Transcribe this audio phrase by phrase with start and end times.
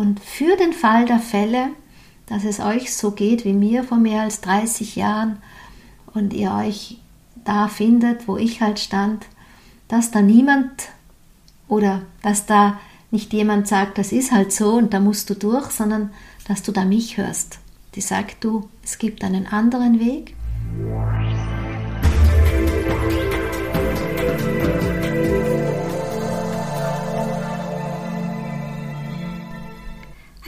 [0.00, 1.72] Und für den Fall der Fälle,
[2.24, 5.42] dass es euch so geht wie mir vor mehr als 30 Jahren
[6.14, 6.96] und ihr euch
[7.44, 9.26] da findet, wo ich halt stand,
[9.88, 10.88] dass da niemand
[11.68, 15.70] oder dass da nicht jemand sagt, das ist halt so und da musst du durch,
[15.70, 16.14] sondern
[16.48, 17.58] dass du da mich hörst.
[17.94, 20.34] Die sagt du, es gibt einen anderen Weg.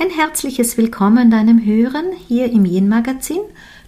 [0.03, 3.39] Ein herzliches Willkommen deinem Hören hier im Yin Magazin.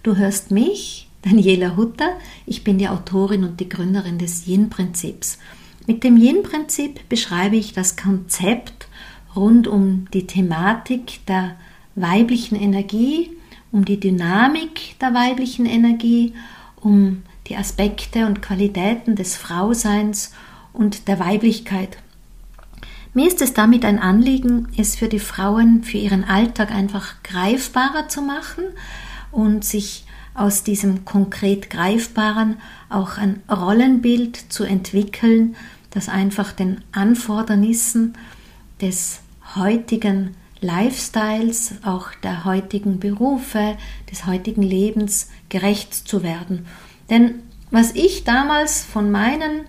[0.01, 2.07] Du hörst mich, Daniela Hutter.
[2.45, 5.39] Ich bin die Autorin und die Gründerin des Yin Prinzips.
[5.87, 8.87] Mit dem Yin Prinzip beschreibe ich das Konzept
[9.35, 11.57] rund um die Thematik der
[11.95, 13.31] weiblichen Energie,
[13.73, 16.31] um die Dynamik der weiblichen Energie,
[16.79, 20.31] um die Aspekte und Qualitäten des Frauseins
[20.71, 21.97] und der Weiblichkeit.
[23.15, 28.09] Mir ist es damit ein Anliegen, es für die Frauen, für ihren Alltag einfach greifbarer
[28.09, 28.65] zu machen
[29.31, 32.57] und sich aus diesem konkret Greifbaren
[32.89, 35.55] auch ein Rollenbild zu entwickeln,
[35.91, 38.17] das einfach den Anfordernissen
[38.81, 39.21] des
[39.55, 43.77] heutigen Lifestyles, auch der heutigen Berufe,
[44.11, 46.65] des heutigen Lebens gerecht zu werden.
[47.09, 47.35] Denn
[47.71, 49.61] was ich damals von meinen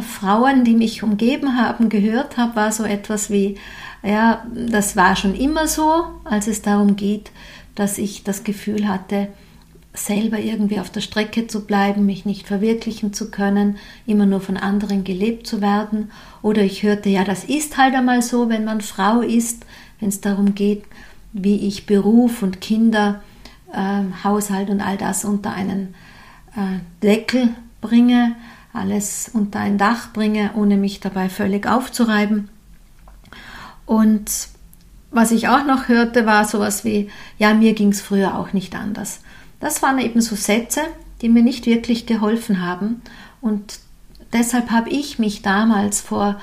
[0.00, 3.58] Frauen, die mich umgeben haben, gehört habe, war so etwas wie,
[4.02, 7.30] ja, das war schon immer so, als es darum geht,
[7.74, 9.28] dass ich das Gefühl hatte,
[9.94, 13.76] selber irgendwie auf der Strecke zu bleiben, mich nicht verwirklichen zu können,
[14.06, 16.10] immer nur von anderen gelebt zu werden.
[16.40, 19.66] Oder ich hörte, ja, das ist halt einmal so, wenn man Frau ist,
[20.00, 20.84] wenn es darum geht,
[21.34, 23.22] wie ich Beruf und Kinder,
[23.72, 25.94] äh, Haushalt und all das unter einen
[26.56, 27.50] äh, Deckel
[27.82, 28.34] bringe
[28.72, 32.48] alles unter ein Dach bringe, ohne mich dabei völlig aufzureiben.
[33.86, 34.48] Und
[35.10, 38.74] was ich auch noch hörte, war sowas wie, ja, mir ging es früher auch nicht
[38.74, 39.20] anders.
[39.60, 40.80] Das waren eben so Sätze,
[41.20, 43.02] die mir nicht wirklich geholfen haben.
[43.40, 43.78] Und
[44.32, 46.40] deshalb habe ich mich damals vor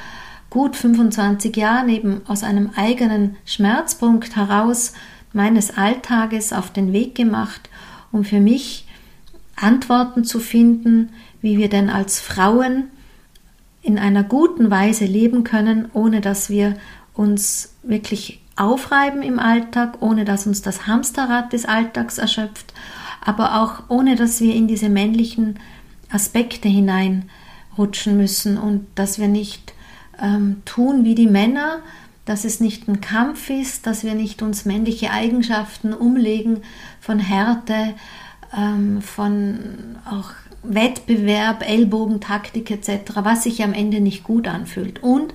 [0.49, 4.93] gut 25 Jahren eben aus einem eigenen Schmerzpunkt heraus
[5.33, 7.69] meines Alltages auf den Weg gemacht,
[8.11, 8.87] um für mich
[9.55, 11.09] Antworten zu finden,
[11.41, 12.85] wie wir denn als Frauen
[13.81, 16.75] in einer guten Weise leben können, ohne dass wir
[17.13, 22.73] uns wirklich aufreiben im Alltag, ohne dass uns das Hamsterrad des Alltags erschöpft,
[23.21, 25.59] aber auch ohne dass wir in diese männlichen
[26.11, 29.73] Aspekte hineinrutschen müssen und dass wir nicht
[30.21, 31.79] ähm, tun wie die Männer,
[32.25, 36.61] dass es nicht ein Kampf ist, dass wir nicht uns männliche Eigenschaften umlegen
[36.99, 37.95] von Härte,
[38.55, 40.31] ähm, von auch
[40.63, 45.33] Wettbewerb, Ellbogentaktik etc., was sich am Ende nicht gut anfühlt und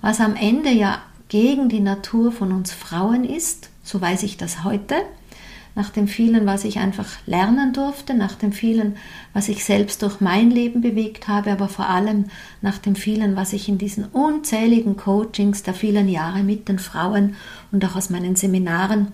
[0.00, 4.64] was am Ende ja gegen die Natur von uns Frauen ist, so weiß ich das
[4.64, 4.96] heute,
[5.74, 8.96] nach dem vielen, was ich einfach lernen durfte, nach dem vielen,
[9.32, 12.26] was ich selbst durch mein Leben bewegt habe, aber vor allem
[12.60, 17.36] nach dem vielen, was ich in diesen unzähligen Coachings der vielen Jahre mit den Frauen
[17.70, 19.08] und auch aus meinen Seminaren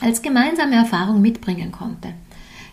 [0.00, 2.14] als gemeinsame Erfahrung mitbringen konnte.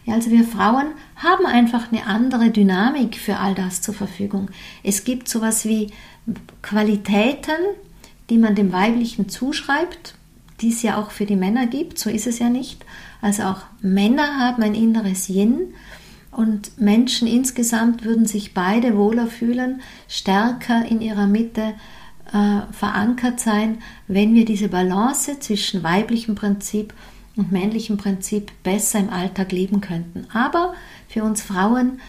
[0.05, 4.49] Ja, also wir Frauen haben einfach eine andere Dynamik für all das zur Verfügung.
[4.83, 5.91] Es gibt sowas wie
[6.61, 7.57] Qualitäten,
[8.29, 10.15] die man dem Weiblichen zuschreibt,
[10.61, 12.85] die es ja auch für die Männer gibt, so ist es ja nicht.
[13.21, 15.73] Also auch Männer haben ein inneres Yin
[16.31, 21.73] und Menschen insgesamt würden sich beide wohler fühlen, stärker in ihrer Mitte
[22.31, 26.93] äh, verankert sein, wenn wir diese Balance zwischen weiblichem Prinzip
[27.35, 30.27] und männlichem Prinzip besser im Alltag leben könnten.
[30.33, 30.73] Aber
[31.07, 31.99] für uns Frauen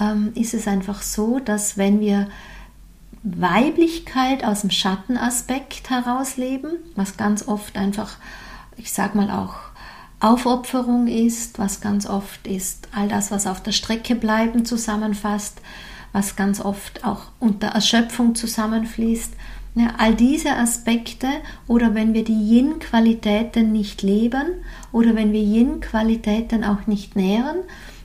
[0.00, 2.28] ähm, ist es einfach so, dass wenn wir
[3.22, 8.16] Weiblichkeit aus dem Schattenaspekt herausleben, was ganz oft einfach,
[8.76, 9.54] ich sag mal auch
[10.18, 15.60] Aufopferung ist, was ganz oft ist all das, was auf der Strecke bleiben zusammenfasst,
[16.12, 19.32] was ganz oft auch unter Erschöpfung zusammenfließt,
[19.74, 21.28] ja, all diese Aspekte
[21.66, 24.46] oder wenn wir die Yin-Qualitäten nicht leben
[24.92, 27.58] oder wenn wir Yin-Qualitäten auch nicht nähren,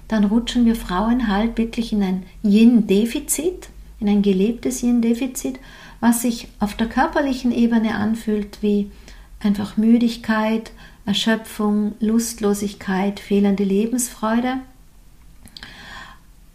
[0.08, 3.68] dann rutschen wir Frauen halt wirklich in ein Yin-Defizit,
[4.00, 5.60] in ein gelebtes Yin-Defizit,
[6.00, 8.90] was sich auf der körperlichen Ebene anfühlt wie
[9.40, 10.72] einfach Müdigkeit,
[11.06, 14.60] Erschöpfung, Lustlosigkeit, fehlende Lebensfreude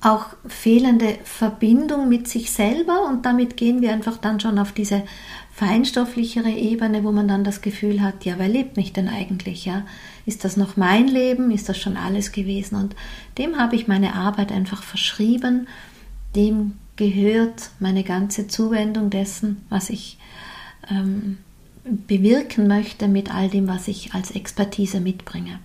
[0.03, 5.05] auch fehlende Verbindung mit sich selber und damit gehen wir einfach dann schon auf diese
[5.53, 9.85] feinstofflichere Ebene, wo man dann das Gefühl hat, ja, wer lebt mich denn eigentlich, ja?
[10.27, 11.51] Ist das noch mein Leben?
[11.51, 12.77] Ist das schon alles gewesen?
[12.77, 12.97] Und
[13.39, 15.69] dem habe ich meine Arbeit einfach verschrieben.
[16.35, 20.19] Dem gehört meine ganze Zuwendung dessen, was ich
[20.91, 21.39] ähm,
[21.85, 25.59] bewirken möchte mit all dem, was ich als Expertise mitbringe.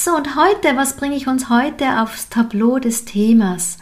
[0.00, 3.78] So, und heute, was bringe ich uns heute aufs Tableau des Themas?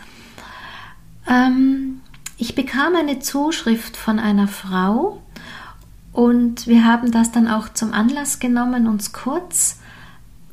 [1.28, 2.00] Ähm,
[2.38, 5.20] ich bekam eine Zuschrift von einer Frau
[6.14, 9.80] und wir haben das dann auch zum Anlass genommen, uns kurz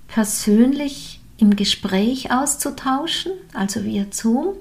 [0.10, 4.56] persönlich im Gespräch auszutauschen, also via Zoom.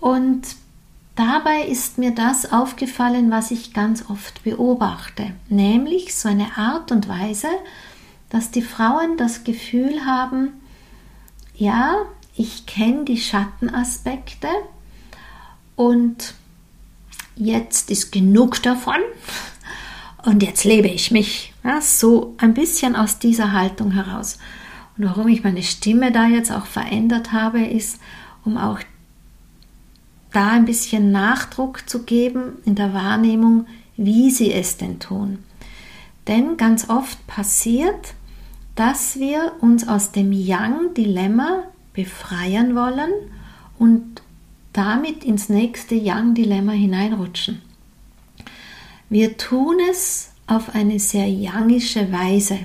[0.00, 0.46] Und
[1.14, 7.06] dabei ist mir das aufgefallen, was ich ganz oft beobachte, nämlich so eine Art und
[7.06, 7.48] Weise,
[8.30, 10.52] dass die Frauen das Gefühl haben,
[11.54, 11.96] ja,
[12.36, 14.48] ich kenne die Schattenaspekte
[15.76, 16.34] und
[17.36, 18.98] jetzt ist genug davon
[20.24, 21.52] und jetzt lebe ich mich.
[21.62, 24.38] Ja, so ein bisschen aus dieser Haltung heraus.
[24.96, 28.00] Und warum ich meine Stimme da jetzt auch verändert habe, ist,
[28.44, 28.80] um auch
[30.32, 33.66] da ein bisschen Nachdruck zu geben in der Wahrnehmung,
[33.96, 35.38] wie sie es denn tun.
[36.26, 38.14] Denn ganz oft passiert,
[38.74, 43.10] dass wir uns aus dem Yang-Dilemma befreien wollen
[43.78, 44.22] und
[44.72, 47.62] damit ins nächste Yang-Dilemma hineinrutschen.
[49.08, 52.58] Wir tun es auf eine sehr yangische Weise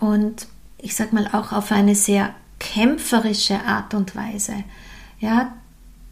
[0.00, 0.48] und
[0.78, 4.64] ich sag mal auch auf eine sehr kämpferische Art und Weise.
[5.20, 5.52] Ja,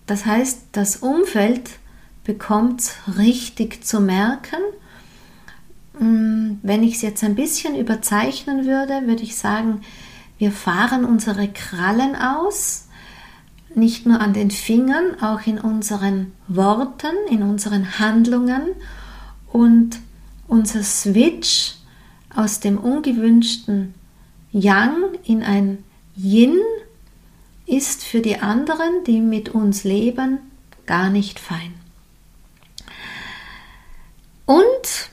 [0.07, 1.71] das heißt, das Umfeld
[2.25, 4.61] bekommt richtig zu merken.
[6.01, 9.83] Mm, wenn ich es jetzt ein bisschen überzeichnen würde, würde ich sagen,
[10.39, 12.89] wir fahren unsere Krallen aus,
[13.75, 18.63] nicht nur an den Fingern, auch in unseren Worten, in unseren Handlungen
[19.53, 19.99] und
[20.49, 21.75] unser Switch
[22.35, 23.95] aus dem ungewünschten
[24.53, 25.85] Yang in ein
[26.17, 26.59] Yin
[27.67, 30.39] ist für die anderen, die mit uns leben,
[30.87, 31.75] gar nicht fein.
[34.47, 35.11] Und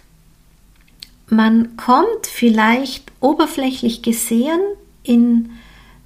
[1.30, 4.60] man kommt vielleicht oberflächlich gesehen
[5.04, 5.50] in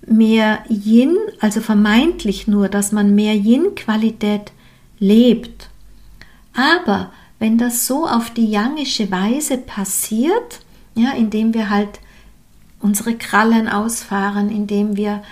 [0.06, 4.52] mehr Yin, also vermeintlich nur, dass man mehr Yin-Qualität
[5.00, 5.70] lebt.
[6.54, 10.62] Aber wenn das so auf die yangische Weise passiert,
[10.96, 12.00] ja, indem wir halt
[12.80, 15.24] unsere Krallen ausfahren, indem wir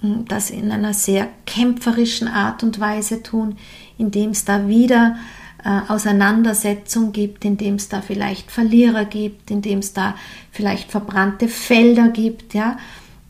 [0.00, 3.56] hm, das in einer sehr kämpferischen Art und Weise tun,
[3.98, 5.16] indem es da wieder
[5.64, 10.14] äh, Auseinandersetzung gibt, indem es da vielleicht Verlierer gibt, indem es da
[10.52, 12.78] vielleicht verbrannte Felder gibt, ja,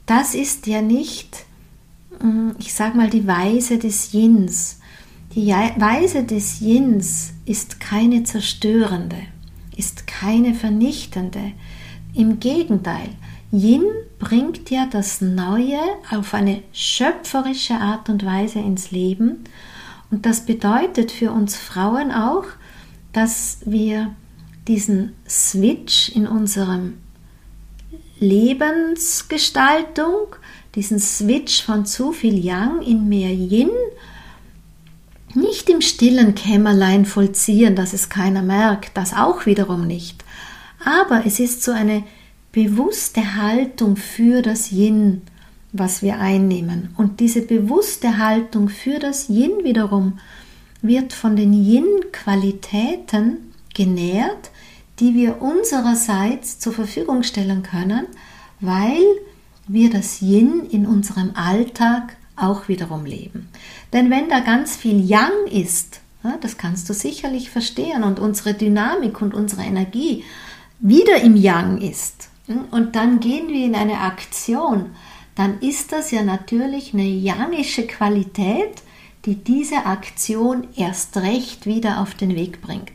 [0.06, 1.44] das ist ja nicht,
[2.20, 4.80] hm, ich sag mal, die Weise des Yins.
[5.34, 9.18] Die Weise des Yins ist keine zerstörende,
[9.76, 11.52] ist keine vernichtende.
[12.14, 13.10] Im Gegenteil,
[13.52, 13.84] Yin
[14.18, 15.80] bringt ja das Neue
[16.10, 19.44] auf eine schöpferische Art und Weise ins Leben.
[20.10, 22.46] Und das bedeutet für uns Frauen auch,
[23.12, 24.12] dass wir
[24.66, 26.94] diesen Switch in unserem
[28.18, 30.34] Lebensgestaltung,
[30.74, 33.70] diesen Switch von zu viel Yang in mehr Yin
[35.34, 40.24] nicht im stillen Kämmerlein vollziehen, dass es keiner merkt, das auch wiederum nicht.
[40.84, 42.02] Aber es ist so eine
[42.52, 45.22] bewusste Haltung für das Yin,
[45.72, 46.94] was wir einnehmen.
[46.96, 50.18] Und diese bewusste Haltung für das Yin wiederum
[50.82, 54.50] wird von den Yin-Qualitäten genährt,
[54.98, 58.06] die wir unsererseits zur Verfügung stellen können,
[58.60, 59.02] weil
[59.68, 63.48] wir das Yin in unserem Alltag auch wiederum leben.
[63.92, 66.00] Denn wenn da ganz viel Yang ist,
[66.40, 70.24] das kannst du sicherlich verstehen, und unsere Dynamik und unsere Energie
[70.80, 72.28] wieder im Yang ist,
[72.70, 74.86] und dann gehen wir in eine Aktion,
[75.40, 78.82] dann ist das ja natürlich eine yangische Qualität,
[79.24, 82.92] die diese Aktion erst recht wieder auf den Weg bringt.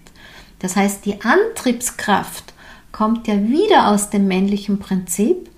[0.60, 2.54] Das heißt, die Antriebskraft
[2.92, 5.50] kommt ja wieder aus dem männlichen Prinzip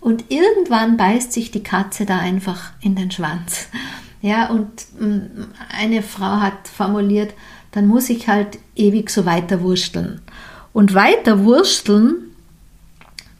[0.00, 3.68] und irgendwann beißt sich die Katze da einfach in den Schwanz.
[4.22, 5.44] Ja, und mm,
[5.78, 7.34] eine Frau hat formuliert,
[7.72, 10.22] dann muss ich halt ewig so weiter wursteln.
[10.72, 12.29] Und weiter wursteln,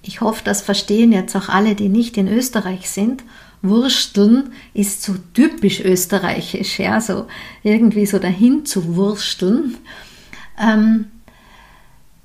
[0.03, 3.23] ich hoffe, das verstehen jetzt auch alle, die nicht in Österreich sind.
[3.63, 7.27] Wursteln ist so typisch österreichisch, ja, so
[7.63, 9.77] irgendwie so dahin zu wursteln,
[10.59, 11.07] ähm,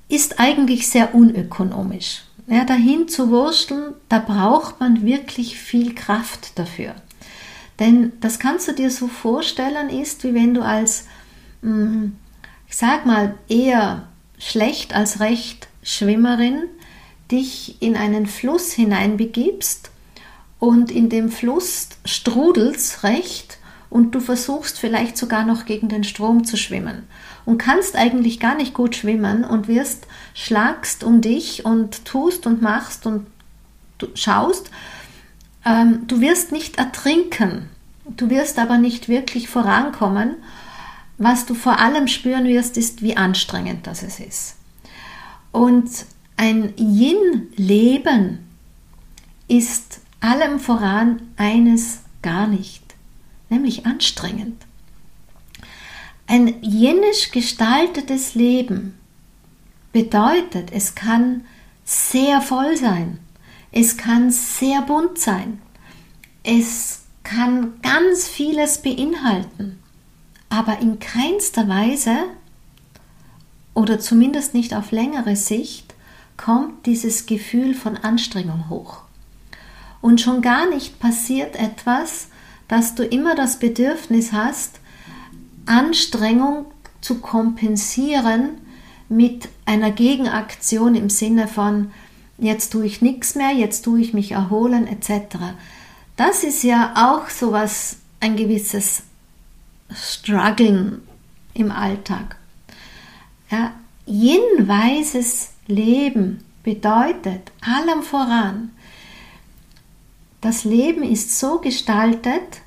[0.08, 2.22] ist eigentlich sehr unökonomisch.
[2.46, 6.94] Ja, dahin zu wursteln, da braucht man wirklich viel Kraft dafür.
[7.80, 11.06] Denn das kannst du dir so vorstellen, ist wie wenn du als,
[11.60, 12.06] mm,
[12.68, 16.62] ich sag mal, eher schlecht als recht Schwimmerin
[17.30, 19.90] dich in einen Fluss hineinbegibst
[20.58, 23.58] und in dem Fluss strudelst recht
[23.90, 27.04] und du versuchst vielleicht sogar noch gegen den Strom zu schwimmen.
[27.44, 32.60] und kannst eigentlich gar nicht gut schwimmen und wirst, schlagst um dich und tust und
[32.60, 33.26] machst und
[34.14, 34.70] schaust,
[35.64, 37.70] ähm, du wirst nicht ertrinken,
[38.04, 40.34] du wirst aber nicht wirklich vorankommen.
[41.18, 44.56] Was du vor allem spüren wirst, ist, wie anstrengend das ist.
[45.52, 45.88] Und
[46.36, 48.38] ein Yin-Leben
[49.48, 52.82] ist allem voran eines gar nicht,
[53.48, 54.62] nämlich anstrengend.
[56.26, 58.98] Ein jenisch gestaltetes Leben
[59.92, 61.44] bedeutet, es kann
[61.84, 63.18] sehr voll sein,
[63.70, 65.62] es kann sehr bunt sein,
[66.42, 69.78] es kann ganz vieles beinhalten,
[70.48, 72.16] aber in keinster Weise
[73.74, 75.85] oder zumindest nicht auf längere Sicht
[76.36, 79.02] kommt dieses Gefühl von Anstrengung hoch.
[80.00, 82.28] Und schon gar nicht passiert etwas,
[82.68, 84.80] dass du immer das Bedürfnis hast,
[85.66, 86.66] Anstrengung
[87.00, 88.58] zu kompensieren
[89.08, 91.92] mit einer Gegenaktion im Sinne von,
[92.38, 95.36] jetzt tue ich nichts mehr, jetzt tue ich mich erholen etc.
[96.16, 99.02] Das ist ja auch so was, ein gewisses
[99.94, 100.98] Struggling
[101.54, 102.36] im Alltag.
[103.50, 103.72] Ja,
[104.06, 108.70] jenweises Leben bedeutet allem voran,
[110.40, 112.62] das Leben ist so gestaltet,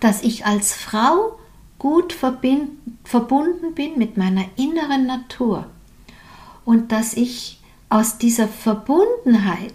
[0.00, 1.38] dass ich als Frau
[1.78, 5.66] gut verbunden bin mit meiner inneren Natur
[6.64, 9.72] und dass ich aus dieser Verbundenheit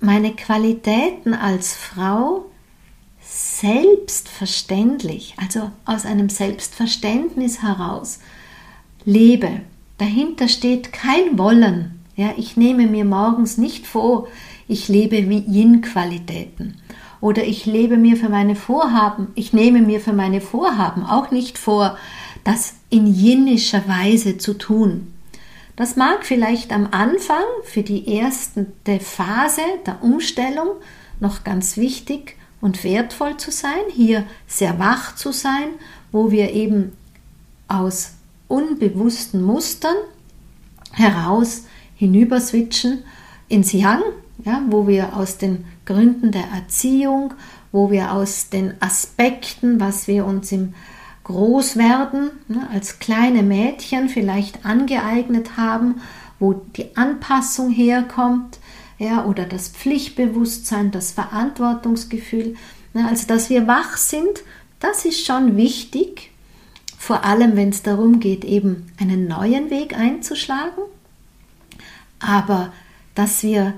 [0.00, 2.46] meine Qualitäten als Frau
[3.20, 8.18] selbstverständlich, also aus einem Selbstverständnis heraus
[9.04, 9.60] lebe.
[10.02, 12.00] Dahinter steht kein Wollen.
[12.16, 14.26] Ja, ich nehme mir morgens nicht vor,
[14.66, 16.74] ich lebe wie Yin-Qualitäten.
[17.20, 21.56] Oder ich lebe mir für meine Vorhaben, ich nehme mir für meine Vorhaben auch nicht
[21.56, 21.96] vor,
[22.42, 25.14] das in jinnischer Weise zu tun.
[25.76, 28.66] Das mag vielleicht am Anfang für die erste
[28.98, 30.70] Phase der Umstellung
[31.20, 35.68] noch ganz wichtig und wertvoll zu sein, hier sehr wach zu sein,
[36.10, 36.90] wo wir eben
[37.68, 38.14] aus
[38.52, 39.96] unbewussten Mustern
[40.92, 43.02] heraus hinüber switchen
[43.48, 44.02] ins Yang,
[44.44, 47.32] ja, wo wir aus den Gründen der Erziehung,
[47.72, 50.74] wo wir aus den Aspekten, was wir uns im
[51.24, 56.02] Großwerden ne, als kleine Mädchen vielleicht angeeignet haben,
[56.38, 58.58] wo die Anpassung herkommt,
[58.98, 62.56] ja, oder das Pflichtbewusstsein, das Verantwortungsgefühl,
[62.92, 64.42] ne, also dass wir wach sind,
[64.78, 66.31] das ist schon wichtig,
[67.02, 70.84] vor allem wenn es darum geht, eben einen neuen Weg einzuschlagen,
[72.20, 72.72] aber
[73.16, 73.74] dass wir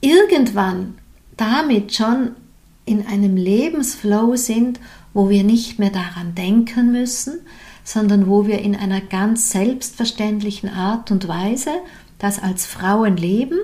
[0.00, 0.98] irgendwann
[1.36, 2.36] damit schon
[2.84, 4.78] in einem Lebensflow sind,
[5.14, 7.40] wo wir nicht mehr daran denken müssen,
[7.82, 11.72] sondern wo wir in einer ganz selbstverständlichen Art und Weise
[12.20, 13.58] das als Frauen leben,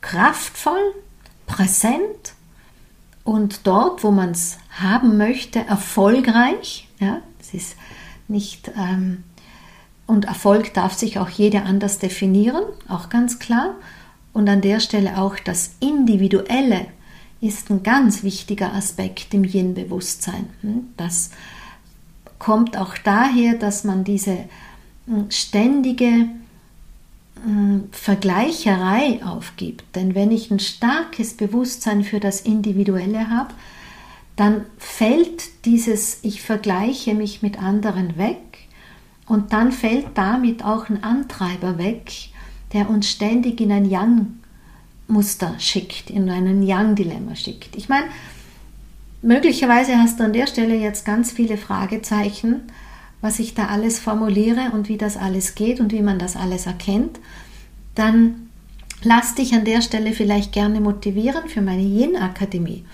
[0.00, 0.92] kraftvoll,
[1.46, 2.34] präsent
[3.22, 6.88] und dort, wo man es haben möchte, erfolgreich.
[6.98, 7.22] Ja,
[7.54, 7.76] ist
[8.28, 9.24] nicht ähm,
[10.10, 13.76] und Erfolg darf sich auch jeder anders definieren, auch ganz klar.
[14.32, 16.86] Und an der Stelle auch das Individuelle
[17.40, 20.48] ist ein ganz wichtiger Aspekt im Yin-Bewusstsein.
[20.62, 20.88] Hm?
[20.96, 21.30] Das
[22.40, 24.36] kommt auch daher, dass man diese
[25.06, 26.26] hm, ständige
[27.44, 29.84] hm, Vergleicherei aufgibt.
[29.94, 33.54] Denn wenn ich ein starkes Bewusstsein für das Individuelle habe,
[34.40, 38.38] dann fällt dieses Ich vergleiche mich mit anderen weg
[39.26, 42.10] und dann fällt damit auch ein Antreiber weg,
[42.72, 47.76] der uns ständig in ein Yang-Muster schickt, in ein Yang-Dilemma schickt.
[47.76, 48.06] Ich meine,
[49.20, 52.62] möglicherweise hast du an der Stelle jetzt ganz viele Fragezeichen,
[53.20, 56.64] was ich da alles formuliere und wie das alles geht und wie man das alles
[56.64, 57.20] erkennt.
[57.94, 58.48] Dann
[59.02, 62.86] lass dich an der Stelle vielleicht gerne motivieren für meine Yin-Akademie.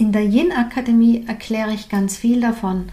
[0.00, 2.86] In der Yin-Akademie erkläre ich ganz viel davon,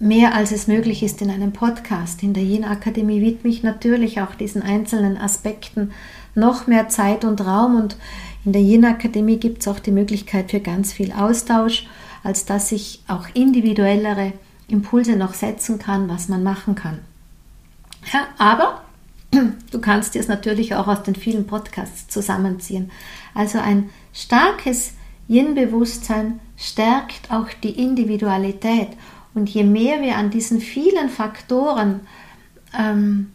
[0.00, 2.20] mehr als es möglich ist in einem Podcast.
[2.24, 5.92] In der Yin Akademie widme ich natürlich auch diesen einzelnen Aspekten
[6.34, 7.96] noch mehr Zeit und Raum und
[8.44, 11.86] in der Yin Akademie gibt es auch die Möglichkeit für ganz viel Austausch,
[12.24, 14.32] als dass ich auch individuellere
[14.66, 16.98] Impulse noch setzen kann, was man machen kann.
[18.12, 18.82] Ja, aber
[19.70, 22.90] du kannst dir es natürlich auch aus den vielen Podcasts zusammenziehen.
[23.32, 24.94] Also ein starkes
[25.28, 28.88] Yin-Bewusstsein stärkt auch die Individualität
[29.34, 32.00] und je mehr wir an diesen vielen Faktoren,
[32.78, 33.32] ähm,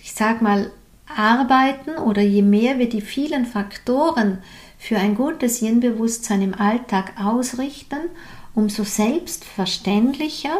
[0.00, 0.70] ich sag mal,
[1.06, 4.38] arbeiten oder je mehr wir die vielen Faktoren
[4.78, 8.10] für ein gutes Yin-Bewusstsein im Alltag ausrichten,
[8.54, 10.56] umso selbstverständlicher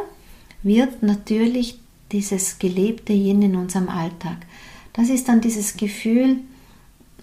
[0.63, 1.79] wird natürlich
[2.13, 4.39] dieses gelebte Yin in unserem Alltag.
[4.93, 6.39] Das ist dann dieses Gefühl,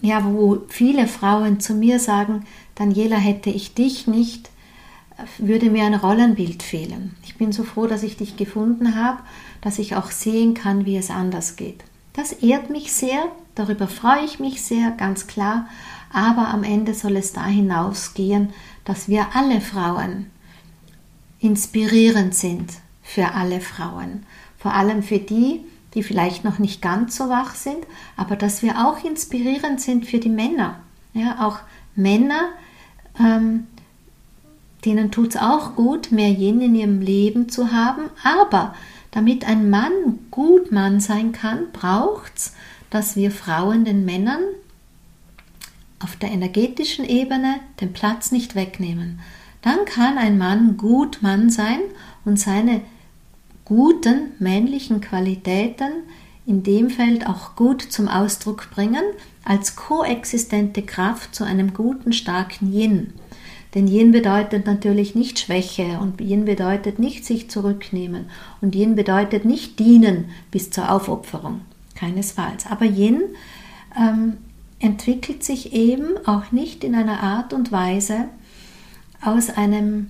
[0.02, 2.44] ja, wo viele Frauen zu mir sagen,
[2.74, 4.50] Daniela, hätte ich dich nicht,
[5.38, 7.14] würde mir ein Rollenbild fehlen.
[7.24, 9.20] Ich bin so froh, dass ich dich gefunden habe,
[9.60, 11.84] dass ich auch sehen kann, wie es anders geht.
[12.14, 15.68] Das ehrt mich sehr, darüber freue ich mich sehr, ganz klar,
[16.12, 18.50] aber am Ende soll es da hinausgehen,
[18.84, 20.26] dass wir alle Frauen
[21.38, 24.26] inspirierend sind für alle Frauen,
[24.58, 25.60] vor allem für die,
[25.94, 30.18] die vielleicht noch nicht ganz so wach sind, aber dass wir auch inspirierend sind für
[30.18, 30.76] die Männer.
[31.12, 31.58] Ja, auch
[31.94, 32.48] Männer,
[33.18, 33.66] ähm,
[34.84, 38.74] denen tut es auch gut, mehr Yin in ihrem Leben zu haben, aber
[39.10, 42.54] damit ein Mann gut Mann sein kann, braucht es,
[42.90, 44.40] dass wir Frauen den Männern
[46.00, 49.20] auf der energetischen Ebene den Platz nicht wegnehmen.
[49.60, 51.78] Dann kann ein Mann gut Mann sein
[52.24, 52.80] und seine
[53.64, 55.92] guten männlichen Qualitäten
[56.46, 59.02] in dem Feld auch gut zum Ausdruck bringen,
[59.44, 63.12] als koexistente Kraft zu einem guten, starken Yin.
[63.74, 68.26] Denn Yin bedeutet natürlich nicht Schwäche und Yin bedeutet nicht sich zurücknehmen
[68.60, 71.62] und Yin bedeutet nicht dienen bis zur Aufopferung.
[71.94, 72.66] Keinesfalls.
[72.66, 73.22] Aber Yin
[73.96, 74.38] ähm,
[74.78, 78.26] entwickelt sich eben auch nicht in einer Art und Weise
[79.22, 80.08] aus einem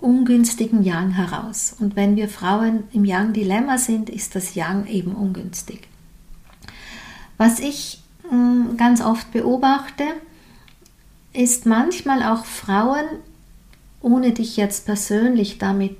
[0.00, 1.76] ungünstigen Yang heraus.
[1.78, 5.88] Und wenn wir Frauen im Yang-Dilemma sind, ist das Yang eben ungünstig.
[7.36, 10.04] Was ich äh, ganz oft beobachte,
[11.32, 13.04] ist manchmal auch Frauen,
[14.00, 15.96] ohne dich jetzt persönlich damit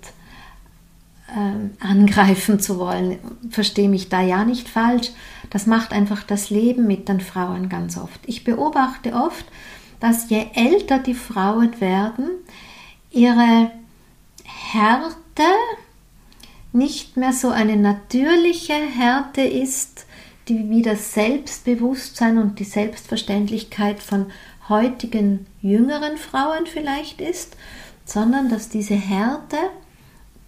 [1.29, 3.19] äh, angreifen zu wollen,
[3.51, 5.11] verstehe mich da ja nicht falsch.
[5.51, 8.21] Das macht einfach das Leben mit den Frauen ganz oft.
[8.27, 9.45] Ich beobachte oft,
[10.01, 12.31] dass je älter die Frauen werden,
[13.11, 13.71] ihre
[14.73, 15.43] Härte
[16.73, 20.07] nicht mehr so eine natürliche Härte ist,
[20.49, 24.27] die wie das Selbstbewusstsein und die Selbstverständlichkeit von
[24.69, 27.57] heutigen jüngeren Frauen vielleicht ist,
[28.05, 29.57] sondern dass diese Härte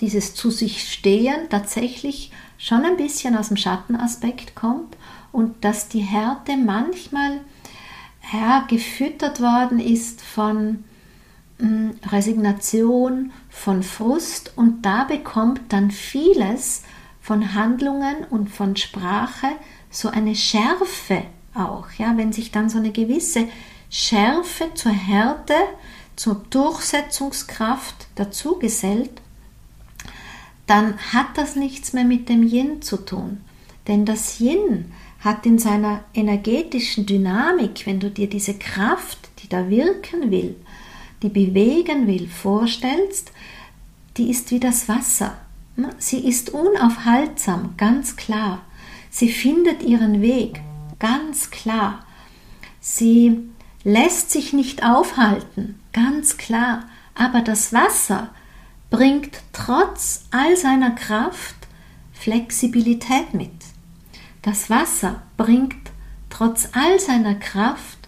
[0.00, 4.96] dieses zu sich stehen tatsächlich schon ein bisschen aus dem Schattenaspekt kommt
[5.30, 7.40] und dass die Härte manchmal
[8.32, 10.84] ja, gefüttert worden ist von
[12.10, 16.82] Resignation, von Frust und da bekommt dann vieles
[17.20, 19.48] von Handlungen und von Sprache
[19.90, 21.22] so eine Schärfe
[21.54, 23.46] auch, ja, wenn sich dann so eine gewisse
[23.90, 25.54] Schärfe zur Härte,
[26.16, 29.20] zur Durchsetzungskraft dazu gesellt,
[30.66, 33.40] dann hat das nichts mehr mit dem Yin zu tun.
[33.88, 39.68] Denn das Yin hat in seiner energetischen Dynamik, wenn du dir diese Kraft, die da
[39.68, 40.56] wirken will,
[41.22, 43.32] die bewegen will, vorstellst,
[44.16, 45.36] die ist wie das Wasser.
[45.98, 48.62] Sie ist unaufhaltsam, ganz klar.
[49.10, 50.60] Sie findet ihren Weg,
[50.98, 52.04] ganz klar.
[52.80, 53.40] Sie
[53.84, 56.84] lässt sich nicht aufhalten, ganz klar.
[57.14, 58.30] Aber das Wasser
[58.90, 61.54] bringt trotz all seiner Kraft
[62.12, 63.50] Flexibilität mit.
[64.42, 65.90] Das Wasser bringt
[66.30, 67.98] trotz all seiner Kraft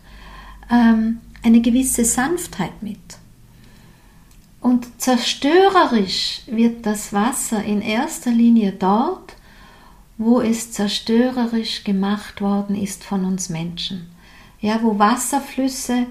[0.70, 2.98] ähm, eine gewisse Sanftheit mit.
[4.60, 9.36] Und zerstörerisch wird das Wasser in erster Linie dort,
[10.16, 14.08] wo es zerstörerisch gemacht worden ist von uns Menschen.
[14.60, 16.06] Ja, wo Wasserflüsse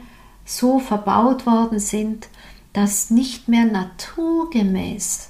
[0.45, 2.27] so verbaut worden sind,
[2.73, 5.29] das nicht mehr naturgemäß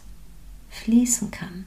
[0.70, 1.66] fließen kann.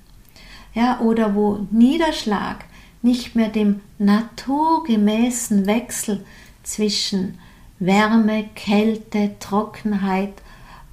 [0.75, 2.67] Ja, oder wo Niederschlag
[3.01, 6.23] nicht mehr dem naturgemäßen Wechsel
[6.63, 7.39] zwischen
[7.79, 10.33] Wärme, Kälte, Trockenheit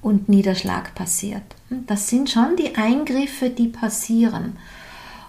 [0.02, 1.42] und Niederschlag passiert.
[1.70, 4.56] Das sind schon die Eingriffe, die passieren.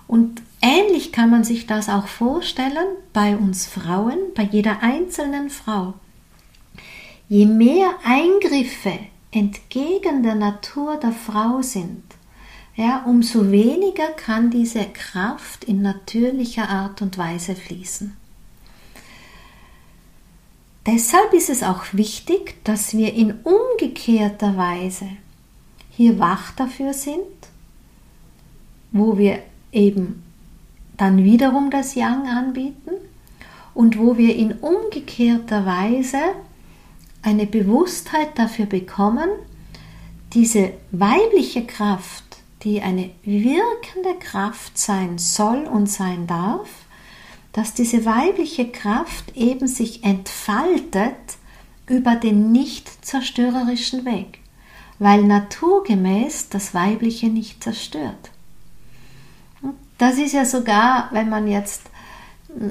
[0.08, 5.94] Und ähnlich kann man sich das auch vorstellen bei uns Frauen, bei jeder einzelnen Frau.
[7.28, 9.00] Je mehr Eingriffe
[9.32, 12.04] entgegen der Natur der Frau sind,
[12.76, 18.18] ja, umso weniger kann diese Kraft in natürlicher Art und Weise fließen.
[20.86, 25.08] Deshalb ist es auch wichtig, dass wir in umgekehrter Weise
[25.90, 27.20] hier wach dafür sind,
[28.92, 29.40] wo wir
[29.72, 30.24] eben
[30.98, 32.92] dann wiederum das Yang anbieten
[33.74, 36.20] und wo wir in umgekehrter Weise
[37.22, 39.30] eine Bewusstheit dafür bekommen,
[40.34, 42.24] diese weibliche Kraft,
[42.64, 46.85] die eine wirkende Kraft sein soll und sein darf,
[47.56, 51.16] dass diese weibliche Kraft eben sich entfaltet
[51.88, 54.40] über den nicht zerstörerischen Weg.
[55.00, 58.32] weil naturgemäß das Weibliche nicht zerstört.
[59.98, 61.84] Das ist ja sogar, wenn man jetzt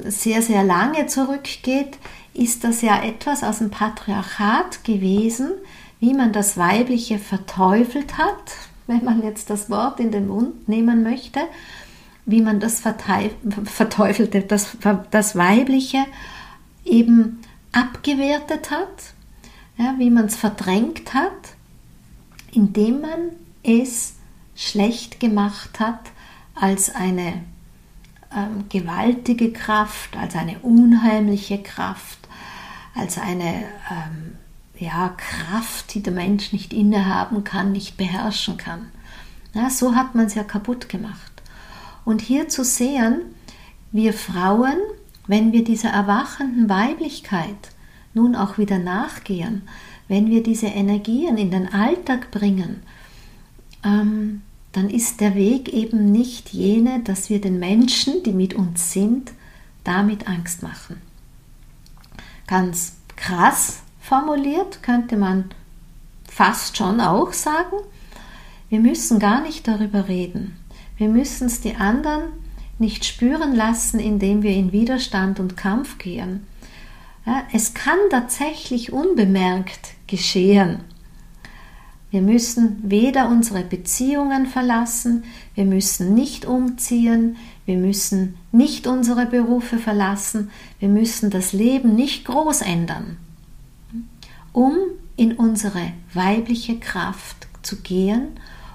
[0.04, 1.98] sehr, sehr lange zurückgeht,
[2.32, 5.52] ist das ja etwas aus dem Patriarchat gewesen,
[6.00, 11.02] wie man das Weibliche verteufelt hat, wenn man jetzt das Wort in den Mund nehmen
[11.02, 11.40] möchte,
[12.26, 14.76] wie man das verteufelte, das,
[15.10, 16.04] das Weibliche
[16.84, 17.40] eben
[17.72, 19.14] abgewertet hat,
[19.76, 21.32] ja, wie man es verdrängt hat,
[22.52, 23.30] indem man
[23.62, 24.14] es
[24.54, 26.00] schlecht gemacht hat
[26.54, 27.42] als eine
[28.34, 32.18] ähm, gewaltige Kraft, als eine unheimliche Kraft,
[32.94, 34.38] als eine ähm,
[34.78, 38.90] ja, Kraft, die der Mensch nicht innehaben kann, nicht beherrschen kann.
[39.52, 41.33] Ja, so hat man es ja kaputt gemacht.
[42.04, 43.22] Und hier zu sehen,
[43.92, 44.76] wir Frauen,
[45.26, 47.70] wenn wir dieser erwachenden Weiblichkeit
[48.12, 49.62] nun auch wieder nachgehen,
[50.08, 52.82] wenn wir diese Energien in den Alltag bringen,
[53.84, 58.92] ähm, dann ist der Weg eben nicht jene, dass wir den Menschen, die mit uns
[58.92, 59.32] sind,
[59.84, 61.00] damit Angst machen.
[62.46, 65.50] Ganz krass formuliert könnte man
[66.28, 67.76] fast schon auch sagen,
[68.68, 70.56] wir müssen gar nicht darüber reden.
[70.96, 72.22] Wir müssen es die anderen
[72.78, 76.46] nicht spüren lassen, indem wir in Widerstand und Kampf gehen.
[77.52, 80.80] Es kann tatsächlich unbemerkt geschehen.
[82.11, 85.24] Wir müssen weder unsere Beziehungen verlassen,
[85.57, 92.24] wir müssen nicht umziehen, wir müssen nicht unsere Berufe verlassen, wir müssen das Leben nicht
[92.26, 93.16] groß ändern,
[94.52, 94.76] um
[95.16, 98.28] in unsere weibliche Kraft zu gehen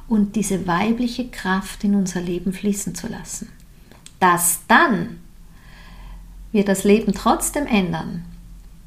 [0.10, 3.50] und diese weibliche Kraft in unser Leben fließen zu lassen.
[4.20, 5.20] Dass dann
[6.52, 8.26] wir das Leben trotzdem ändern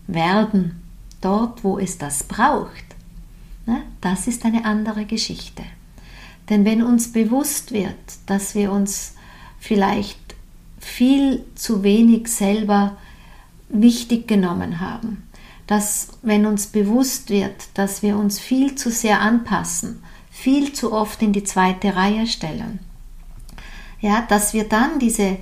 [0.08, 0.82] werden,
[1.20, 2.84] dort wo es das braucht,
[3.66, 5.62] ne, das ist eine andere Geschichte.
[6.50, 7.94] Denn wenn uns bewusst wird,
[8.26, 9.14] dass wir uns
[9.60, 10.18] vielleicht
[10.80, 12.96] viel zu wenig selber
[13.68, 15.22] wichtig genommen haben,
[15.68, 20.02] dass wenn uns bewusst wird, dass wir uns viel zu sehr anpassen,
[20.32, 22.80] viel zu oft in die zweite Reihe stellen.
[24.00, 25.36] Ja, dass wir dann diese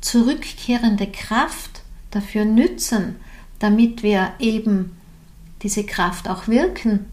[0.00, 3.16] zurückkehrende Kraft dafür nützen,
[3.60, 4.96] damit wir eben
[5.62, 7.06] diese Kraft auch wirken,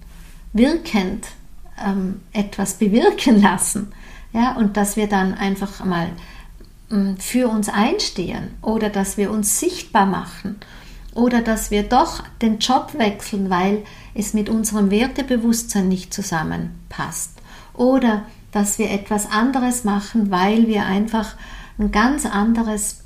[0.52, 1.28] wirkend
[1.84, 3.94] ähm, etwas bewirken lassen.
[4.34, 6.10] Ja, und dass wir dann einfach mal
[6.92, 10.60] ähm, für uns einstehen oder dass wir uns sichtbar machen
[11.16, 17.32] oder dass wir doch den Job wechseln, weil es mit unserem Wertebewusstsein nicht zusammenpasst.
[17.74, 21.36] Oder dass wir etwas anderes machen, weil wir einfach
[21.80, 23.02] ein ganz anderes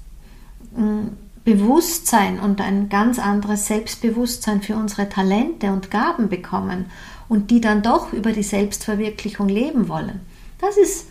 [0.76, 1.12] hm,
[1.46, 6.88] Bewusstsein und ein ganz anderes Selbstbewusstsein für unsere Talente und Gaben bekommen
[7.28, 10.20] und die dann doch über die Selbstverwirklichung leben wollen.
[10.60, 11.08] Das ist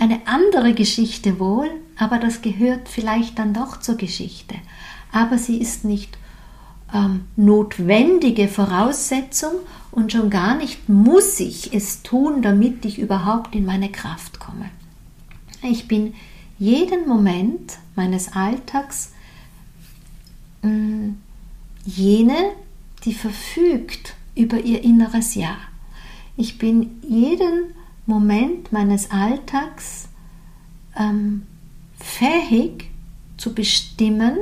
[0.00, 4.54] eine andere Geschichte wohl, aber das gehört vielleicht dann doch zur Geschichte.
[5.12, 6.18] Aber sie ist nicht
[6.92, 9.52] ähm, notwendige Voraussetzung
[9.90, 14.70] und schon gar nicht muss ich es tun, damit ich überhaupt in meine Kraft komme.
[15.62, 16.14] Ich bin
[16.58, 19.12] jeden Moment meines Alltags
[20.62, 21.16] mh, mm,
[21.84, 22.52] jene,
[23.04, 25.56] die verfügt über ihr inneres Ja.
[26.36, 27.74] Ich bin jeden
[28.06, 30.08] Moment meines Alltags
[30.96, 31.42] ähm,
[31.98, 32.90] fähig
[33.36, 34.36] zu bestimmen,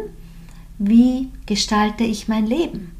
[0.80, 2.92] wie gestalte ich mein Leben.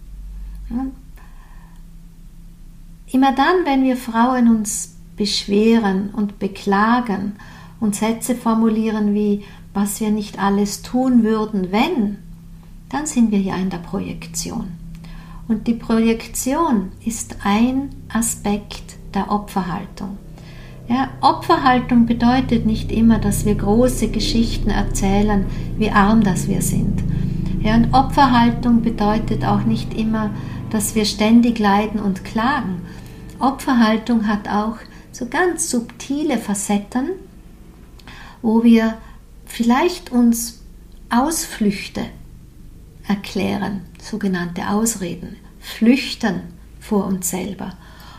[3.11, 7.37] Immer dann, wenn wir Frauen uns beschweren und beklagen
[7.81, 12.19] und Sätze formulieren wie, was wir nicht alles tun würden, wenn,
[12.90, 14.69] dann sind wir ja in der Projektion.
[15.49, 20.19] Und die Projektion ist ein Aspekt der Opferhaltung.
[20.87, 25.47] Ja, Opferhaltung bedeutet nicht immer, dass wir große Geschichten erzählen,
[25.79, 27.03] wie arm das wir sind.
[27.61, 30.31] Ja, und Opferhaltung bedeutet auch nicht immer,
[30.70, 32.81] dass wir ständig leiden und klagen.
[33.38, 34.77] Opferhaltung hat auch
[35.12, 37.11] so ganz subtile Facetten,
[38.40, 38.96] wo wir
[39.44, 40.62] vielleicht uns
[41.11, 42.07] Ausflüchte
[43.07, 46.40] erklären, sogenannte Ausreden, flüchten
[46.79, 47.75] vor uns selber.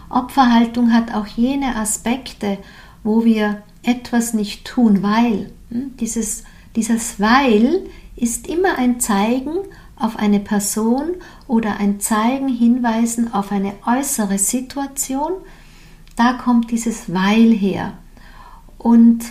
[0.09, 2.59] Opferhaltung hat auch jene Aspekte,
[3.03, 5.51] wo wir etwas nicht tun, weil.
[5.71, 6.43] Hm, dieses,
[6.75, 7.87] dieses Weil
[8.21, 9.51] ist immer ein Zeigen
[9.95, 11.15] auf eine Person
[11.47, 15.33] oder ein Zeigen hinweisen auf eine äußere Situation.
[16.15, 17.97] Da kommt dieses Weil her.
[18.77, 19.25] Und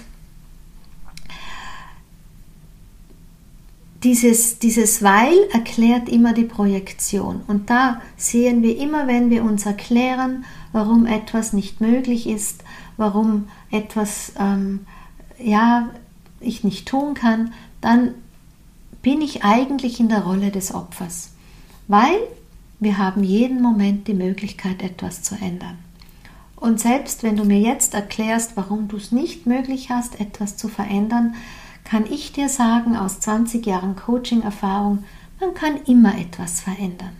[4.02, 7.42] dieses, dieses Weil erklärt immer die Projektion.
[7.46, 12.64] Und da sehen wir immer, wenn wir uns erklären, warum etwas nicht möglich ist,
[12.96, 14.80] warum etwas ähm,
[15.38, 15.90] ja
[16.40, 18.14] ich nicht tun kann, dann
[19.02, 21.32] bin ich eigentlich in der Rolle des Opfers,
[21.88, 22.18] weil
[22.78, 25.78] wir haben jeden Moment die Möglichkeit, etwas zu ändern.
[26.56, 30.68] Und selbst wenn du mir jetzt erklärst, warum du es nicht möglich hast, etwas zu
[30.68, 31.34] verändern,
[31.84, 35.04] kann ich dir sagen, aus 20 Jahren Coaching-Erfahrung,
[35.40, 37.12] man kann immer etwas verändern.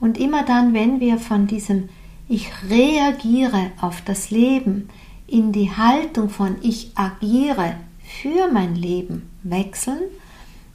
[0.00, 1.88] Und immer dann, wenn wir von diesem
[2.28, 4.88] Ich reagiere auf das Leben
[5.26, 10.02] in die Haltung von Ich agiere für mein Leben wechseln,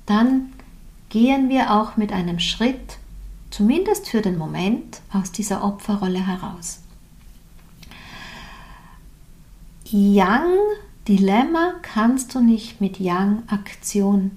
[0.10, 0.54] dann
[1.10, 2.98] gehen wir auch mit einem Schritt,
[3.52, 6.80] zumindest für den Moment, aus dieser Opferrolle heraus.
[9.86, 14.32] Yang-Dilemma kannst du nicht mit Yang-Aktion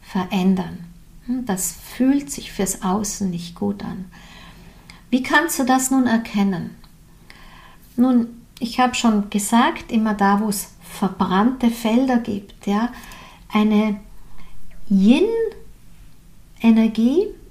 [0.00, 0.84] verändern.
[1.26, 4.06] Hm, das fühlt sich fürs Außen nicht gut an.
[5.10, 6.76] Wie kannst du das nun erkennen?
[7.96, 12.90] Nun, ich habe schon gesagt, immer da, wo es verbrannte Felder gibt, ja,
[13.52, 14.00] eine
[14.88, 15.28] Yin-Energie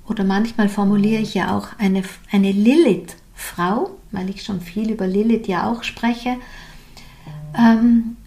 [0.08, 5.48] oder manchmal formuliere ich ja auch eine, eine Lilith-Frau, weil ich schon viel über Lilith
[5.48, 6.38] ja auch spreche,
[7.58, 8.18] ähm,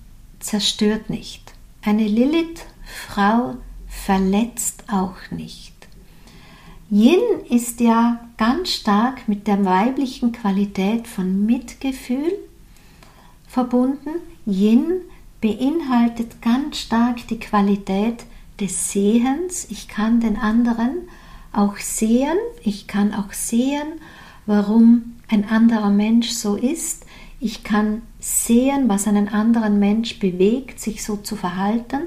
[0.40, 1.52] zerstört nicht.
[1.82, 3.54] Eine Lilith-Frau
[3.86, 5.74] verletzt auch nicht.
[6.90, 12.32] Yin ist ja ganz stark mit der weiblichen Qualität von Mitgefühl
[13.46, 14.08] verbunden.
[14.46, 15.02] Yin
[15.40, 18.24] beinhaltet ganz stark die Qualität
[18.60, 19.66] des Sehens.
[19.70, 21.08] Ich kann den anderen
[21.52, 22.36] auch sehen.
[22.62, 24.00] Ich kann auch sehen,
[24.46, 27.04] warum ein anderer Mensch so ist.
[27.40, 32.02] Ich kann sehen, was einen anderen Mensch bewegt, sich so zu verhalten.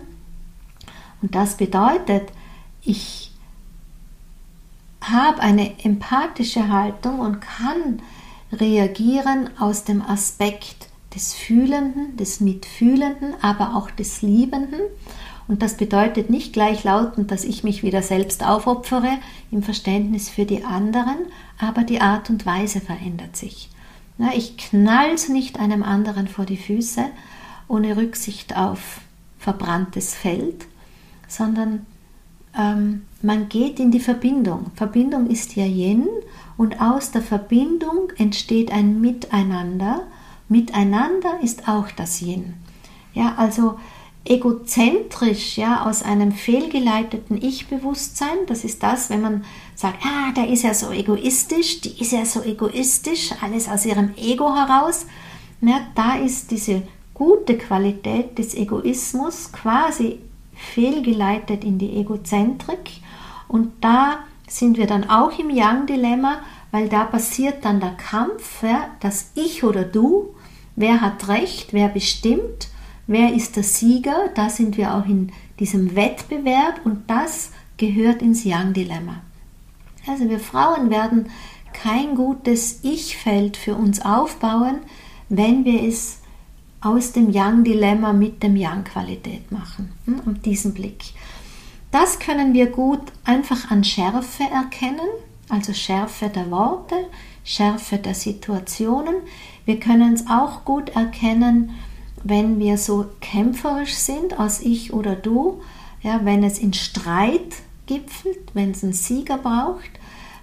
[1.21, 2.31] Und das bedeutet,
[2.81, 3.31] ich
[5.01, 8.01] habe eine empathische Haltung und kann
[8.51, 14.79] reagieren aus dem Aspekt des Fühlenden, des Mitfühlenden, aber auch des Liebenden.
[15.51, 19.17] Und das bedeutet nicht gleichlautend, dass ich mich wieder selbst aufopfere
[19.51, 21.17] im Verständnis für die anderen,
[21.59, 23.69] aber die Art und Weise verändert sich.
[24.33, 27.03] Ich knall's nicht einem anderen vor die Füße
[27.67, 29.01] ohne Rücksicht auf
[29.39, 30.67] verbranntes Feld,
[31.27, 31.85] sondern
[32.57, 34.71] ähm, man geht in die Verbindung.
[34.75, 36.07] Verbindung ist ja Yin
[36.55, 40.03] und aus der Verbindung entsteht ein Miteinander.
[40.47, 42.53] Miteinander ist auch das Yin.
[43.13, 43.77] Ja, also
[44.23, 48.45] egozentrisch, ja, aus einem fehlgeleiteten Ich-Bewusstsein.
[48.47, 52.25] Das ist das, wenn man sagt, ah, der ist ja so egoistisch, die ist ja
[52.25, 55.05] so egoistisch, alles aus ihrem Ego heraus.
[55.61, 60.19] Ja, da ist diese gute Qualität des Egoismus quasi
[60.53, 63.01] fehlgeleitet in die Egozentrik.
[63.47, 68.89] Und da sind wir dann auch im Yang-Dilemma, weil da passiert dann der Kampf, ja,
[68.99, 70.35] das Ich oder Du,
[70.75, 72.70] wer hat Recht, wer bestimmt
[73.11, 74.29] Wer ist der Sieger?
[74.35, 79.21] Da sind wir auch in diesem Wettbewerb und das gehört ins Yang-Dilemma.
[80.07, 81.29] Also wir Frauen werden
[81.73, 84.77] kein gutes Ich-Feld für uns aufbauen,
[85.27, 86.19] wenn wir es
[86.79, 89.91] aus dem Yang-Dilemma mit dem Yang-Qualität machen.
[90.07, 91.03] Und hm, diesen Blick.
[91.91, 95.09] Das können wir gut einfach an Schärfe erkennen,
[95.49, 96.95] also Schärfe der Worte,
[97.43, 99.15] Schärfe der Situationen.
[99.65, 101.71] Wir können es auch gut erkennen,
[102.23, 105.61] wenn wir so kämpferisch sind als ich oder du,
[106.01, 107.55] ja, wenn es in Streit
[107.85, 109.89] gipfelt, wenn es einen Sieger braucht,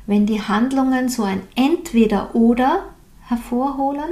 [0.06, 2.84] wenn die Handlungen so ein Entweder-Oder
[3.26, 4.10] hervorholen.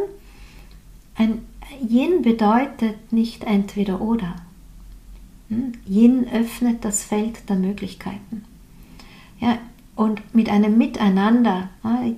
[1.17, 1.47] Ein
[1.81, 4.37] Yin bedeutet nicht Entweder-Oder.
[5.49, 5.73] Hm?
[5.89, 8.45] Yin öffnet das Feld der Möglichkeiten.
[9.41, 9.59] Ja,
[9.95, 11.71] und mit einem Miteinander,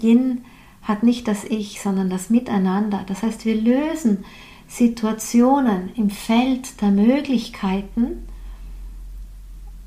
[0.03, 0.45] Yin
[0.83, 3.05] hat nicht das Ich, sondern das Miteinander.
[3.07, 4.25] Das heißt, wir lösen
[4.69, 8.29] Situationen im Feld der Möglichkeiten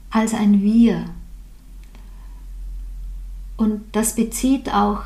[0.10, 1.06] als ein Wir.
[3.58, 5.04] Und das bezieht auch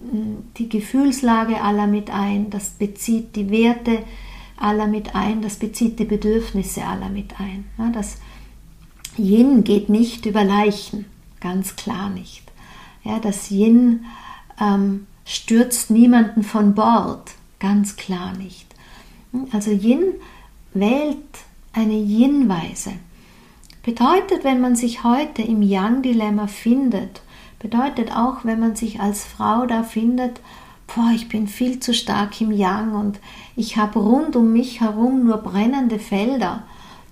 [0.00, 4.02] hm, die Gefühlslage aller mit ein, das bezieht die Werte
[4.56, 7.64] aller mit ein, das bezieht die Bedürfnisse aller mit ein.
[7.92, 8.18] Das
[9.16, 11.06] Yin geht nicht über Leichen,
[11.40, 12.42] ganz klar nicht.
[13.22, 14.04] Das Yin
[14.60, 18.67] ähm, stürzt niemanden von Bord, ganz klar nicht.
[19.52, 20.14] Also Yin
[20.74, 21.16] wählt
[21.72, 22.92] eine Yin-Weise.
[23.82, 27.22] Bedeutet, wenn man sich heute im Yang-Dilemma findet,
[27.58, 30.40] bedeutet auch, wenn man sich als Frau da findet,
[30.86, 33.20] boah, ich bin viel zu stark im Yang und
[33.56, 36.64] ich habe rund um mich herum nur brennende Felder.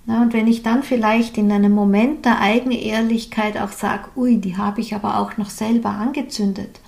[0.05, 4.37] Na, und wenn ich dann vielleicht in einem Moment der eigenen Ehrlichkeit auch sage, ui,
[4.37, 6.79] die habe ich aber auch noch selber angezündet,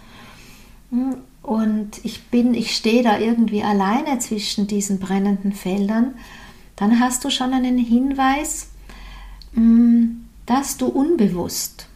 [0.90, 6.16] hm, und ich bin, ich stehe da irgendwie alleine zwischen diesen brennenden Feldern,
[6.76, 8.70] dann hast du schon einen Hinweis,
[9.54, 10.06] mm,
[10.46, 11.88] dass du unbewusst,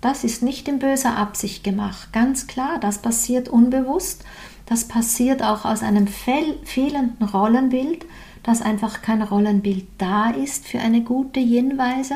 [0.00, 4.24] das ist nicht in böser Absicht gemacht, ganz klar, das passiert unbewusst,
[4.66, 8.06] das passiert auch aus einem fehlenden Rollenbild,
[8.42, 12.14] dass einfach kein Rollenbild da ist für eine gute Hinweise.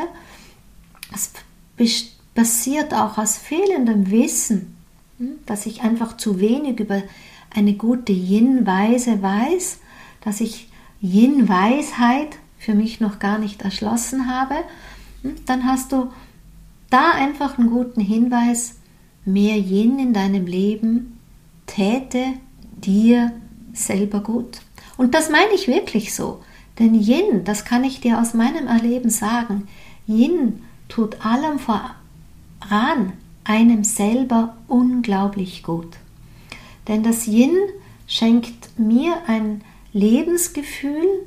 [1.13, 1.33] Es
[2.35, 4.78] passiert auch aus fehlendem Wissen,
[5.47, 7.03] dass ich einfach zu wenig über
[7.55, 9.79] eine gute Yin-Weise weiß,
[10.21, 10.69] dass ich
[11.01, 14.57] Yin-Weisheit für mich noch gar nicht erschlossen habe,
[15.23, 16.11] hm, dann hast du
[16.91, 18.77] da einfach einen guten Hinweis,
[19.25, 21.19] mehr Yin in deinem Leben
[21.67, 22.25] täte
[22.77, 23.33] dir
[23.73, 24.61] selber gut.
[24.97, 26.43] Und das meine ich wirklich so.
[26.79, 29.69] Denn Yin, das kann ich dir aus meinem Erleben sagen,
[30.07, 33.13] Yin tut allem voran
[33.49, 35.97] einem selber unglaublich gut.
[36.87, 37.57] Denn das Yin
[38.07, 41.27] schenkt mir ein Lebensgefühl,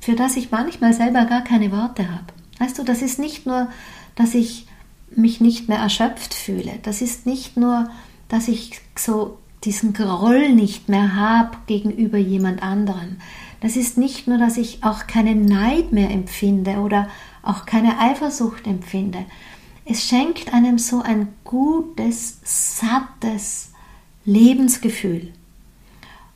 [0.00, 2.26] für das ich manchmal selber gar keine Worte habe.
[2.58, 3.68] Weißt du, das ist nicht nur,
[4.14, 4.66] dass ich
[5.10, 6.78] mich nicht mehr erschöpft fühle.
[6.82, 7.90] Das ist nicht nur,
[8.28, 13.16] dass ich so diesen Groll nicht mehr habe gegenüber jemand anderem.
[13.60, 17.08] Das ist nicht nur, dass ich auch keinen Neid mehr empfinde oder
[17.42, 19.24] auch keine Eifersucht empfinde.
[19.90, 23.72] Es schenkt einem so ein gutes, sattes
[24.24, 25.32] Lebensgefühl.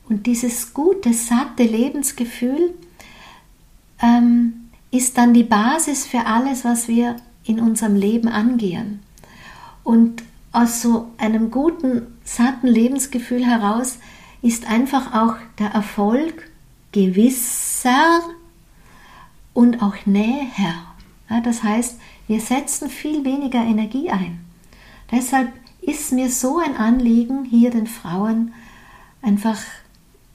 [0.09, 2.73] Und dieses gute, satte Lebensgefühl
[4.01, 7.15] ähm, ist dann die Basis für alles, was wir
[7.45, 8.99] in unserem Leben angehen.
[9.85, 13.99] Und aus so einem guten, satten Lebensgefühl heraus
[14.41, 16.51] ist einfach auch der Erfolg
[16.91, 18.19] gewisser
[19.53, 20.75] und auch näher.
[21.29, 24.45] Ja, das heißt, wir setzen viel weniger Energie ein.
[25.11, 28.53] Deshalb ist mir so ein Anliegen, hier den Frauen
[29.21, 29.59] einfach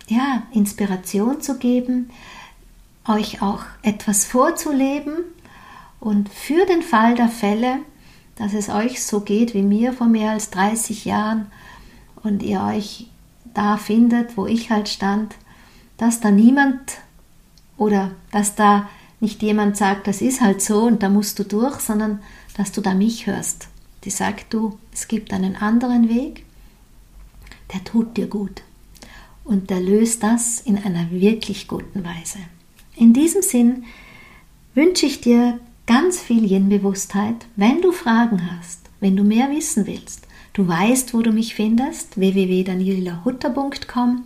[0.07, 2.11] ja, Inspiration zu geben,
[3.07, 5.16] euch auch etwas vorzuleben
[5.98, 7.79] und für den Fall der Fälle,
[8.37, 11.50] dass es euch so geht wie mir vor mehr als 30 Jahren
[12.22, 13.09] und ihr euch
[13.55, 15.35] da findet, wo ich halt stand,
[15.96, 16.98] dass da niemand
[17.76, 18.88] oder dass da
[19.21, 22.21] nicht jemand sagt, das ist halt so und da musst du durch, sondern
[22.57, 23.69] dass du da mich hörst.
[24.05, 26.45] Die sagt du, es gibt einen anderen Weg,
[27.73, 28.63] der tut dir gut
[29.45, 32.39] und der löst das in einer wirklich guten Weise.
[32.97, 33.85] In diesem Sinn
[34.75, 37.47] wünsche ich dir ganz viel Yin-Bewusstheit.
[37.57, 42.19] Wenn du Fragen hast, wenn du mehr wissen willst, du weißt, wo du mich findest,
[42.19, 44.25] www.danielahutter.com.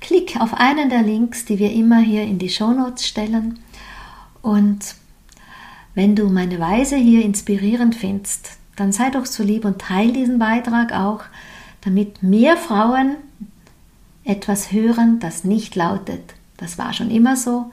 [0.00, 3.58] Klick auf einen der Links, die wir immer hier in die Shownotes stellen.
[4.46, 4.94] Und
[5.96, 10.38] wenn du meine Weise hier inspirierend findest, dann sei doch so lieb und teile diesen
[10.38, 11.24] Beitrag auch,
[11.80, 13.16] damit mehr Frauen
[14.22, 17.72] etwas hören, das nicht lautet, das war schon immer so,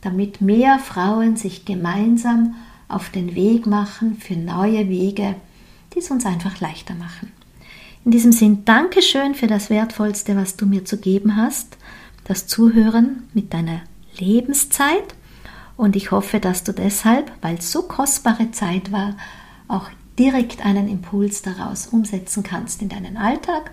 [0.00, 2.54] damit mehr Frauen sich gemeinsam
[2.88, 5.34] auf den Weg machen für neue Wege,
[5.92, 7.32] die es uns einfach leichter machen.
[8.06, 11.76] In diesem Sinn, Dankeschön für das Wertvollste, was du mir zu geben hast,
[12.24, 13.82] das Zuhören mit deiner
[14.18, 15.14] Lebenszeit.
[15.76, 19.16] Und ich hoffe, dass du deshalb, weil es so kostbare Zeit war,
[19.68, 23.72] auch direkt einen Impuls daraus umsetzen kannst in deinen Alltag.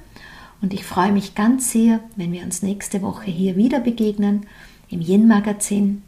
[0.61, 4.45] Und ich freue mich ganz sehr, wenn wir uns nächste Woche hier wieder begegnen
[4.89, 6.03] im Yin-Magazin.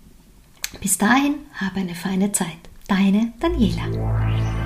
[0.82, 2.48] Bis dahin, habe eine feine Zeit.
[2.88, 4.63] Deine Daniela.